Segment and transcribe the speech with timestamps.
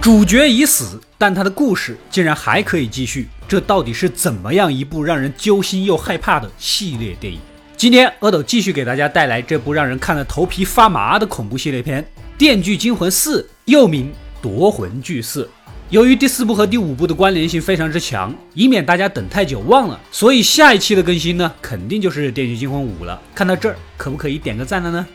[0.00, 7.38] 主角已死，但他的故事竟然还可以继续，这到底是怎么样一部让人揪心又害怕的系列电影？
[7.76, 12.02] 今天阿斗继续给大家带来这部让人看了头皮发麻的恐怖系列片
[12.38, 14.06] 《电锯惊魂四》，又名
[14.40, 15.44] 《夺魂锯四》。
[15.90, 23.20] 由于第四部和第五部的关联性非常之强，以免大家等太久忘了，所以下一期的更新呢，肯定就是《电锯惊魂五》了。
[23.34, 25.06] 看到这儿，可不可以点个赞了呢？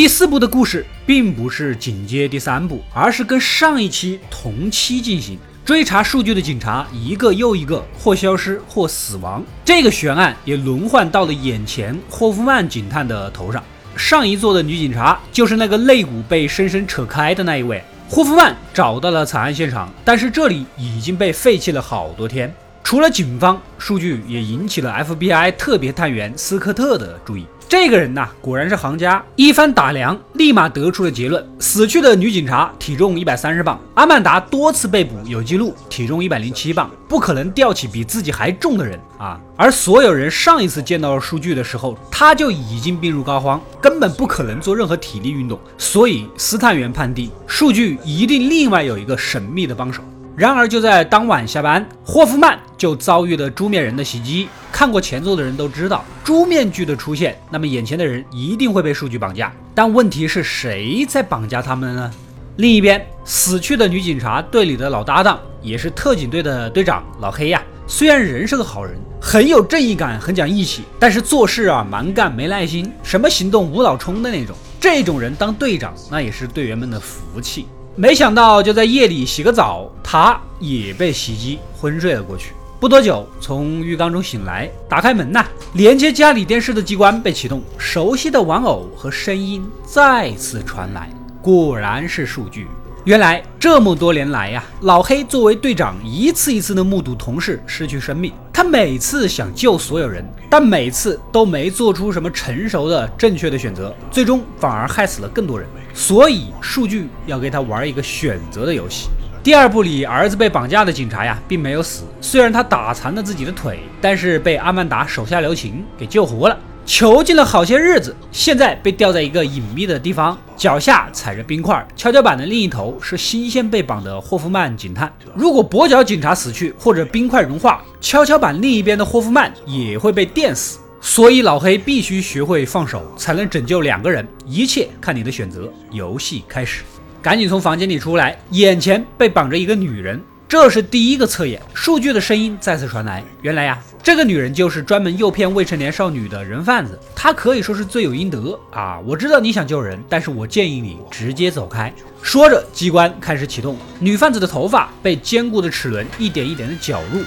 [0.00, 13.62] 第四部的故事并不是紧接第三部，而是跟上一期同期进行，追查数据的警察一个又一个或消失或死亡，这个悬案也轮换到了眼前霍夫曼警探的头上。
[13.94, 17.84] 上一座的女警察就是那个肋骨被深深扯开的那一位。
[18.08, 22.50] 霍夫曼找到了惨案现场，但是这里已经被废弃了好多天。
[22.90, 27.46] 除了警方，数据也引起了 FBI 特别探员斯科特的注意。
[27.68, 29.24] 这个人呐，果然是行家。
[29.36, 39.40] 一番打量，立马得出了结论：死去的女警察体重一百三十磅，阿曼达多次被捕有记录，体重一百零七磅，不可能吊起比自己还重的人啊！
[39.56, 45.56] 而所有人上一次见到数据的时候，他就已经病入膏肓，根本不可能做任何体力运动。
[45.78, 50.02] 所以，斯探员判定数据一定另外有一个神秘的帮手。
[50.36, 54.48] 然而，就在当晚下班，霍夫曼就遭遇了猪面人的袭击。
[54.72, 59.52] 看过前作的人都知道，猪面具的出现，那么眼前的人一定会被数据绑架。
[59.74, 62.10] 但问题是谁在绑架他们呢？
[62.56, 67.62] 另一边，死去的女警察队里的老搭档，也是特警队的队长老黑呀。
[67.86, 74.56] 虽然人是个好人，很有正义感，很讲义气，但是做事啊蛮干没耐心，什么行动无脑冲的那种。
[74.80, 77.66] 这种人当队长，那也是队员们的福气。
[78.00, 82.54] 没想到，就在夜里洗个澡，他也被袭击昏睡了过去。
[82.80, 85.44] 不多久，从浴缸中醒来，打开门呐，
[85.74, 91.10] 连接家里电视的机关被启动，熟悉的玩偶和声音再次传来，
[91.42, 92.68] 果然是数据。
[93.04, 98.32] 原来这么多年来呀，老黑作为队长，一次一次的目睹同事失去生命。
[98.50, 105.68] 他每次想救所有人，但每次都没做出什么成熟的正确的选择，最终反而害死了更多人。
[106.00, 109.10] 所以数据要给他玩一个选择的游戏。
[109.42, 116.58] 第二部里，儿子被绑架的警察呀，并没有死，虽然他打残了自己的腿，但是被阿曼达手下留情给救活了。
[116.86, 121.86] 囚禁了好些日子，现在被吊在一个隐秘的地方，脚下踩着冰块。
[121.94, 125.12] 跷跷板的另一头是新鲜被绑的霍夫曼警探。
[125.34, 130.78] 如果跛脚警察死去或者冰块融化，跷跷板另一边的霍夫曼也会被电死。
[131.00, 134.26] 所以老黑必须学会放手，才能拯救两个人。
[134.46, 135.72] 一切看你的选择。
[135.90, 136.82] 游戏开始，
[137.22, 140.20] 赶紧从房间里出来，眼前被绑着一个女人。
[140.46, 143.22] 这是第一个侧眼，数据的声音再次传来。
[143.40, 148.98] 原来呀，这个女人就是专门诱骗未成年少女的人贩子，她可以说是罪有应得啊！
[149.06, 151.92] 我知道你想救人，但是我建议你直接走开。
[152.20, 157.22] 说着，机关开始启动，女贩子的头发被坚固的齿轮一点一点的绞入。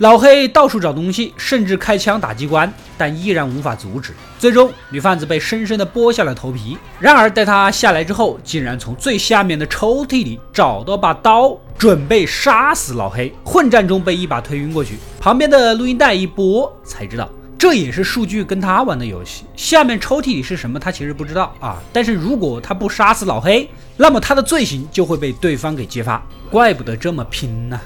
[0.00, 4.14] 老黑到处找东西，甚至开枪打机关，但依然无法阻止。
[4.38, 6.78] 最终，女贩子被深深的剥下了头皮。
[6.98, 13.30] 然而，待她下来之后，竟然从最下面的抽屉里找到把刀，准备杀死老黑。
[13.44, 14.96] 混战中被一把推晕过去。
[15.20, 17.28] 旁边的录音带一播，才知道
[17.58, 19.44] 这也是数据跟他玩的游戏。
[19.54, 21.76] 下面抽屉里是什么，他其实不知道啊。
[21.92, 23.68] 但是如果他不杀死老黑，
[23.98, 26.26] 那么他的罪行就会被对方给揭发。
[26.50, 27.78] 怪不得这么拼呢。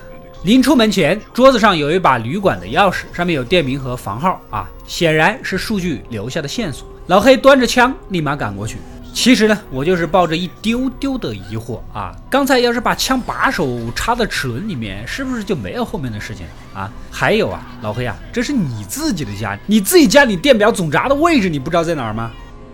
[0.45, 6.87] 临出门前，桌子上有一把旅馆的钥匙，上面有店名和房号啊，显然是数据留下的线索。
[7.07, 8.77] 老黑端着枪，立马赶过去。
[9.15, 16.93] 其实呢，我就是抱着一丢丢的疑惑啊，刚才要是把枪把手插到齿轮里面，是不是就没有后面的事情啊？
[17.11, 22.31] 还有啊，老黑啊，这是你自己的家，你自己家里电表总闸的位置，你不知道在哪儿吗？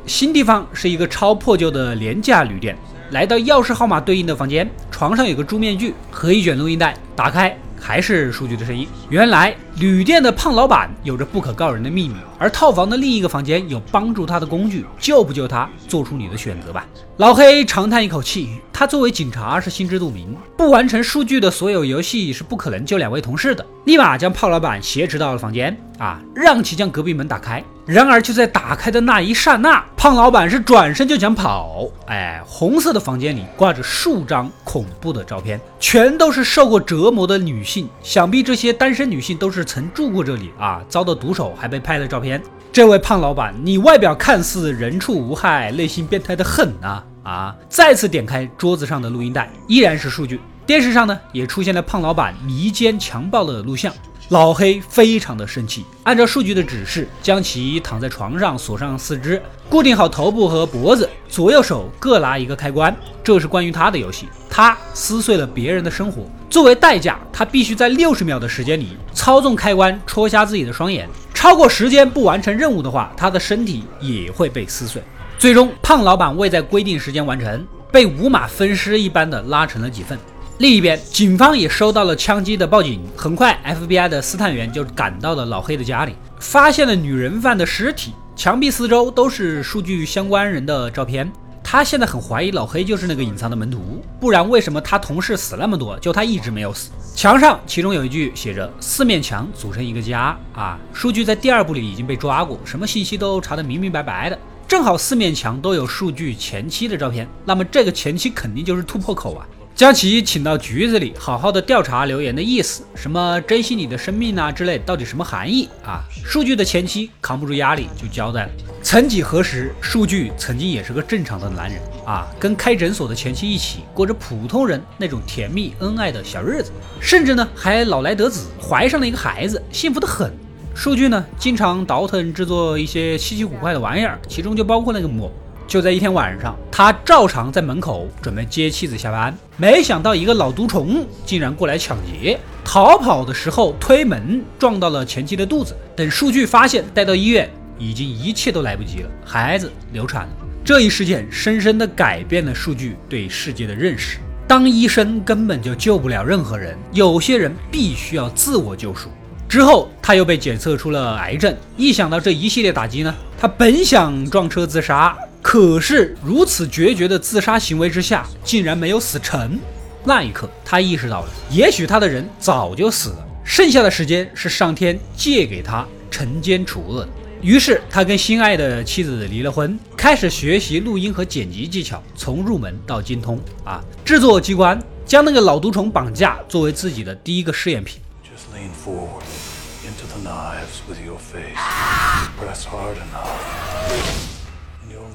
[0.07, 2.77] 新地方是一个超破旧的廉价旅店，
[3.11, 6.97] 来到钥匙号码对应的房间，床上有个猪面具和一卷录音带。
[7.15, 8.87] 打开，还是数据的声音。
[9.09, 14.85] 原来旅店的胖老板有着不可告人的秘密，而套房的另一个房间有帮助他的工具。
[14.99, 16.87] 救不救他，做出你的选择吧。
[17.17, 23.65] 老黑长叹一口气，他作为警察是心知肚明，不完成数据的所有游戏是不可能救两位同事的。
[23.85, 27.63] 立马将胖老板挟持到了房间，啊，让其将隔壁门打开。
[27.87, 31.89] 然而就在打开的那一刹那，胖老板是转身就想跑。
[32.07, 37.89] 哎，红色的房间里挂着数张恐怖的照片，全都是受过折磨的女性。
[38.03, 42.43] 想必这些单身女性都是是曾住过这里啊，遭到毒手还被拍了照片。
[42.73, 47.05] 这位胖老板，你外表看似人畜无害，内心变态的很啊！
[47.23, 47.55] 啊！
[47.69, 50.41] 再次点开桌子上的录音带，依然是数据。
[50.65, 53.93] 电视上呢，也出现了胖老板迷奸强暴的录像。
[54.31, 62.97] 老黑非常的生气，按照数据的指示，将其躺在床上，锁上四肢，固定好头部和脖子，左右手各拿一个开关。
[63.23, 66.23] 这是关于他的游戏，他撕碎了别人的生活。
[66.51, 71.09] 作为代价，他必须在六十秒的时间里操纵开关，戳瞎自己的双眼。
[71.33, 75.01] 超过时间不完成任务的话，他的身体也会被撕碎。
[75.39, 80.19] 最终，胖老板未在规定时间完成，被五马分尸一般的拉成了几份。
[80.59, 83.01] 另一边，警方也收到了枪击的报警。
[83.17, 91.31] 很快，FBI 的斯探员就赶到了老黑的家里，发现了女人犯的尸体，墙壁四周都是数据相关人的照片。
[91.73, 96.91] 他现在很怀疑老黑就是那个隐藏的门徒，不然为什么他同事死那么多，就他一直没有死？
[97.15, 104.37] 墙上其中有一句写着“四面墙组成一个家”啊，数据在第二部里已经被抓过，什么信息都查得明明白白的。
[104.67, 109.47] 正好四面墙都有数据前妻的照片，那么这个前妻肯定就是突破口啊。
[109.73, 116.03] 将其请到局子里，好好的调查留言的意思，什么珍惜你的生命啊之类，到底什么含义啊？
[116.25, 118.51] 数据的前妻扛不住压力，就交代了。
[118.83, 130.33] 曾几何时，数据曾经也是个正常的男人啊，跟开诊所的前妻一起过着普通人那种甜蜜恩爱的小日子，甚至呢还老来得子，怀上了一个孩子，幸福的很。
[130.75, 135.31] 数据呢经常倒腾制作一些稀奇古怪的玩意儿，其中就包括那个馍。
[135.69, 142.37] 就在一天晚上，他照常在门口准备接妻子下班，没想到一个老毒虫竟然过来抢劫。
[142.65, 147.49] 逃跑的时候推门撞到了前妻的肚子，等数据发现带到医院，
[147.81, 150.33] 已经一切都来不及了，孩子流产了。
[150.63, 154.19] 这一事件深深地改变了数据对世界的认识。
[154.47, 159.09] 当医生根本就救不了任何人，有些人必须要自我救赎。
[159.49, 161.57] 之后他又被检测出了癌症。
[161.77, 165.17] 一想到这一系列打击呢，他本想撞车自杀。
[165.43, 169.59] 可是如此决绝的自杀行为之下，竟然没有死成。
[170.05, 177.09] 那一刻，他意识到了，也许他的人早就死了，剩下的时间是上天借给他惩奸除恶的。
[177.43, 183.41] 于是，他跟心爱的妻子离了婚，开始学习录音和剪辑技巧，从入门到精通。
[183.65, 188.01] 啊，制作机关将那个老毒虫绑架，作为自己的第一个试验品。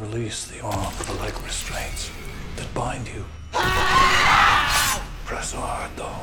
[0.02, 2.10] release the arm the leg restraints
[2.58, 3.24] that bind you.
[5.26, 6.22] Press hard, though.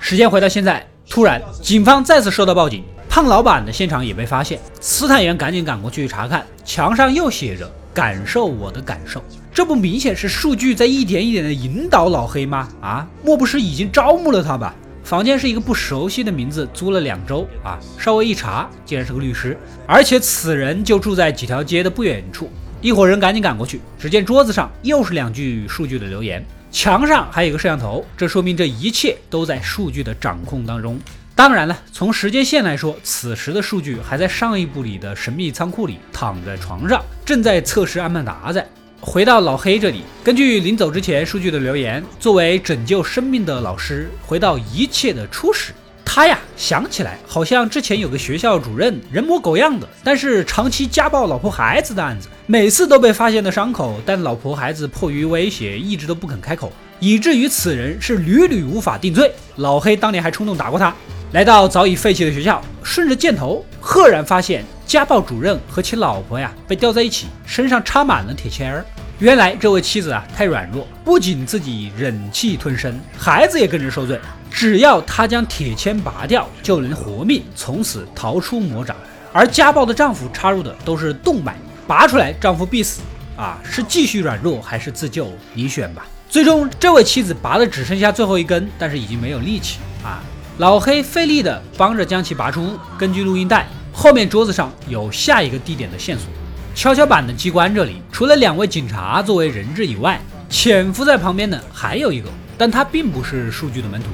[0.00, 2.84] 时间回到现在，突然，警方再次收到报警，
[3.18, 4.60] 胖老板的现场也被发现。
[4.78, 9.20] 斯探员赶紧赶过去查看，墙上又写着“感受我的感受”，
[9.52, 12.68] 这不明显是数据在一点一点的引导老黑吗？
[12.80, 14.72] 啊，莫不是已经招募了他吧？
[15.02, 22.48] 房间是一个不熟悉的名字，租了两周啊，稍微一查，竟然是个律师，而且此人就住在几条街的不远处。
[22.80, 26.40] 一伙人赶紧赶过去，只见桌子上又是两句数据的留言，
[26.70, 30.96] 墙上还有一个摄像头，这说明这一切都在数据的掌控当中。
[31.38, 38.66] 当然了，从时间线来说，此时的数据还在上一部里的神秘仓库里躺在床上，正在测试阿曼达在。
[39.00, 45.72] 回到老黑这里，根据临走之前数据的留言，作为拯救生命的老师，回到一切的初始，
[46.04, 59.32] 他呀想起来，好像之前有个学校主任人模狗样的，但是长期家暴老婆孩子的案子，每次都被发现的伤口，但老婆孩子迫于威胁，一直都不肯开口，以至于此人是屡屡无法定罪。
[59.54, 60.92] 老黑当年还冲动打过他。
[61.32, 64.64] 来到早已废弃的学校，顺着箭头，赫然发现。
[64.86, 68.82] 家暴主任和其老婆呀被吊在一起，身上插满了铁签儿。
[69.18, 74.18] 原来这位妻子啊太软弱，不仅自己忍气吞声，孩子也跟着受罪。
[74.50, 78.96] 只要她将铁签拔掉，就能活命，从此逃出魔掌。
[79.30, 81.54] 而家暴的丈夫插入的都是动脉，
[81.86, 83.02] 拔出来丈夫必死。
[83.36, 85.30] 啊，是继续软弱还是自救？
[85.52, 86.06] 你选吧。
[86.30, 90.22] 最终，这位妻子拔的只剩下最后一根，但是已经没有力气啊。
[90.58, 92.78] 老黑费力的帮着将其拔出。
[92.98, 93.66] 根据录音带。
[93.90, 96.26] 后面桌子上有下一个地点的线索，
[96.72, 104.06] 跷跷板的机关这里除了两位警察作为人质以外，潜伏在旁边的还有一个，但他并不是数据的门徒，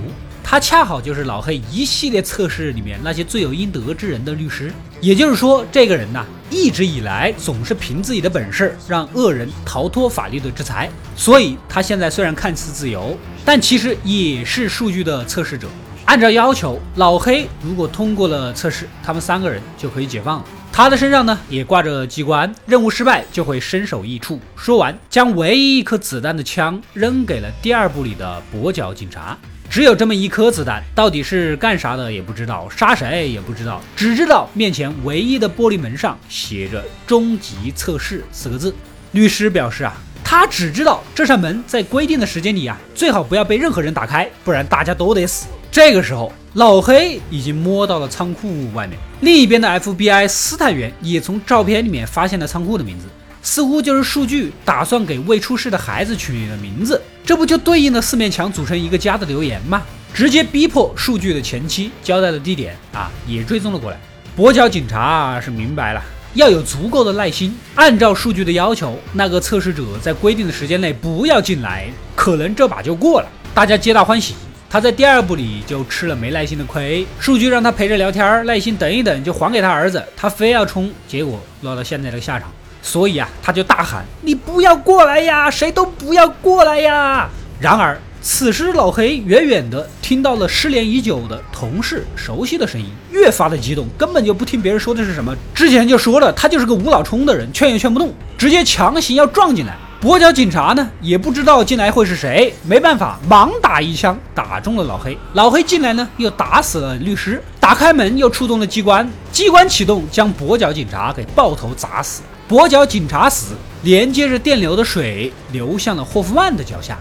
[0.42, 4.72] 他恰好就是老黑一系列测试里面那些罪有应得之人的律师。
[5.02, 15.68] 也就是说，这个人呐，一直以来总是凭自己的本事让恶人逃脱法律的制裁，所以他现在虽然看似自由，但其实也是数据的测试者。
[16.14, 20.44] 按照要求，老黑如果通过了测试，他们三个人就可以解放了。
[20.70, 24.38] 他的身上呢也挂着机关，任务失败就会身首异处。
[24.54, 29.36] 说完，将唯一一颗子弹的枪扔给了第二部里的跛脚警察。
[29.68, 38.72] 只有这么一颗子弹，到底是干啥的也不知道，杀谁也不知道，只知道面前唯一的玻璃门上写着“终极测试”四个字。
[39.10, 39.92] 律师表示啊，
[40.22, 45.48] 他只知道这扇门在规定的时间里啊，最好不要被任何人打开，不然大家都得死。
[45.74, 48.96] 这个时候，老黑已经摸到了仓库外面。
[49.22, 53.06] 另一边的 FBI 斯探员也从照片里面发现了仓库的名字，
[53.42, 57.02] 似乎就是数据打算给未出世的孩子取的名字。
[57.24, 59.82] 这不就对应了四面墙组成一个家的留言吗？
[60.14, 63.98] 直接逼迫数据的前妻交代的地点啊，也追踪了过来。
[64.38, 66.00] 跛脚警察是明白了，
[66.34, 74.36] 要有足够的耐心，按照数据的要求，那个测试者在规定的时间内不要进来，可能这把就过了，大家皆大欢喜。
[74.74, 82.50] 他在第二部里就吃了没耐心的亏，数据让他陪着聊天，耐心等一等就还给他儿子，他非要冲，结果落到现在这个下场。
[82.82, 95.32] 所以啊，他就大喊：“你不要过来呀，谁都不要过来呀！”然而，此时老黑远远的听到了失联已久的同事熟悉的声音，越发的激动，根本就不听别人说的是什么。
[95.54, 99.76] 之前就说了，他就是个无脑冲的人，劝也劝不动，直接强行要撞进来。
[100.04, 105.16] 跛脚警察呢，也不知道进来会是谁，没办法，盲打一枪打中了老黑。
[105.32, 107.42] 老黑进来呢，又打死了律师。
[107.58, 112.20] 打开门又触动了机关，机关启动，将跛脚警察给爆头砸死。
[112.46, 116.98] 跛脚警察死，连接着电流的水流向了霍夫曼的脚下。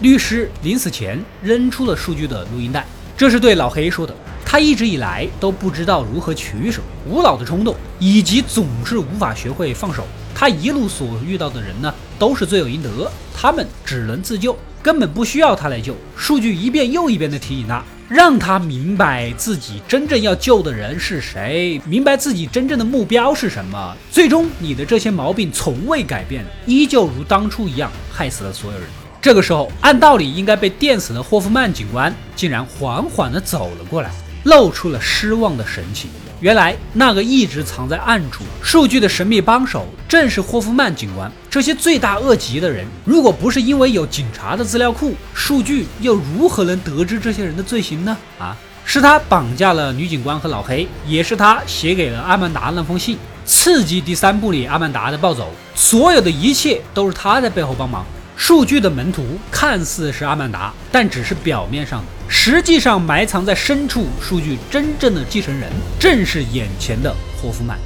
[0.00, 2.86] 律师临死前扔出了数据的录音带，
[3.18, 4.14] 这是对老黑说的。
[4.46, 10.06] 他一直以来都不知道如何取舍，无脑的冲动，以及总是无法学会放手。
[10.38, 15.96] 他一路所遇到的人呢，都是罪有应得，他们只能自救，根本不需要他来救。
[16.14, 23.96] 数据一遍又一遍地提醒他，让他明白自己真正要救的人是谁，明白自己真正的目标是什么。
[24.10, 28.86] 最终，你的这些毛病从未改变，依旧如当初一样，害死了所有人。
[29.22, 34.10] 这个时候，按道理应该被电死的霍夫曼警官，竟然缓缓地走了过来，
[34.44, 36.10] 露出了失望的神情。
[36.40, 41.32] 原来那个一直藏在暗处数据的神秘帮手，正是霍夫曼警官。
[41.48, 48.14] 这些罪大恶极的人，如果不是因为有警察的资料库，数据又如何能得知这些人的罪行呢？
[48.38, 53.16] 啊，是他绑架了女警官和老黑，也是他写给了阿曼达那封信，
[53.46, 55.50] 刺激第三部里阿曼达的暴走。
[55.74, 58.04] 所有的一切都是他在背后帮忙。
[58.36, 64.06] 数据的门徒看似是阿曼达，但只是表面上的，实际上埋藏在深处。
[64.20, 67.78] 数据真正的继承人，正是眼前的霍夫曼。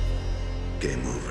[0.82, 1.30] 《Game over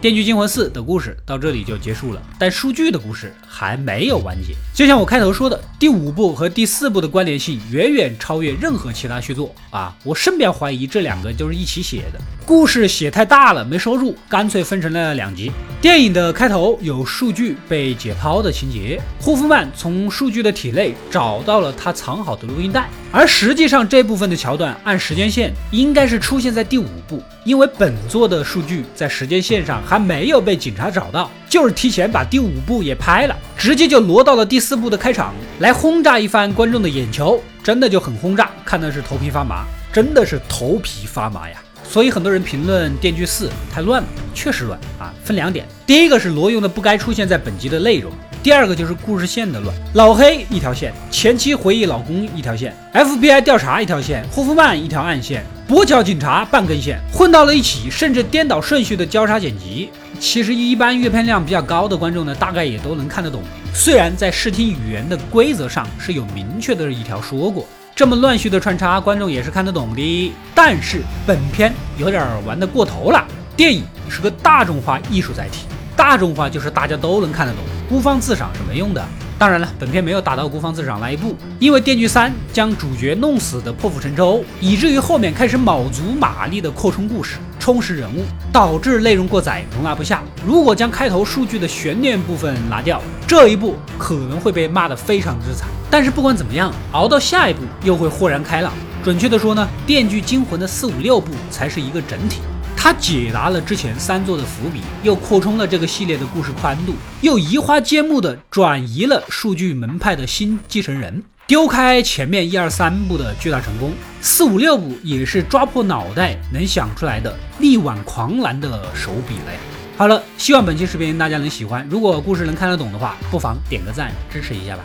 [0.00, 4.54] 电锯惊魂四》的故事到这里就结束了，但数据的故事还没有完结。
[4.74, 9.96] 就像我开头说的，第五部和第四部的关联性远远超越任何其他续作啊！
[10.04, 15.50] 我深表怀疑这两个就是一起写的，故事写太大了没收入，干脆分成了两集。
[15.80, 29.80] 电影的开头有数据被解剖的情节，霍夫曼从数据的体内找到了他藏好的录音带，而实际上这部分的桥段按时间线应该是出现在第五部，因为本作的数据在时间线上。
[29.86, 41.56] 还没有被警察找到，就是提前把第五部也拍了，直接就挪到了第四部的开场来轰炸一番观众的眼球，真的就很轰炸，看的是头皮发麻，真的是头皮发麻呀！
[41.88, 45.12] 所以很多人评论《电锯四》太乱了，确实乱啊！
[45.24, 49.74] 分两点，第一个是挪用的不该出现在本集的内容，第二个就是故事线的乱。
[49.94, 55.42] 老黑一条线，前妻回忆老公一条线，FBI 调查一条线，霍夫曼一条暗线。
[55.66, 59.90] 跛脚警察半根线混到了一起，甚至颠倒顺序的交叉剪辑。
[60.18, 63.42] 其实一般阅片量比较高的观众呢，大概也都能看得懂。
[63.74, 67.66] 虽然在视听语言的规则上是有明确的一条说过，
[67.98, 70.32] 这么乱序的穿插，观众也是看得懂的。
[70.54, 73.26] 但是本片有点玩得过头了。
[73.56, 79.04] 电影是个大众化艺术载体，大众化就是大家都能看得懂，孤芳自赏是没用的。
[79.36, 87.38] 当然了，本片没有打到孤芳自赏那一步，因为《电锯三》将主角弄死的破釜沉舟，以至于后面开始卯足马力的扩充故事、
[87.68, 90.22] 充实人物，导致内容过载，容纳不下。
[90.42, 95.68] 如果将开头数据的悬念部分拿掉，这一部可能会被骂得非常之惨。
[95.90, 98.72] 但是不管怎么样，熬到下一步又会豁然开朗。
[99.04, 102.40] 准确的说呢，《电锯惊魂》的四五六部才是一个整体。
[102.74, 119.58] 他解答了之前三座的伏笔，又扩充了这个系列的故事宽度，又移花接木的转移了数据门派的新继承人，丢开前面一二三部的巨大成功，四五六部也是抓破脑袋能想出来的力挽狂澜的手笔了呀。
[119.96, 124.84] 好了，希望本期视频大家能喜欢，如果故事能看得懂的话，不妨点个赞支持一下吧。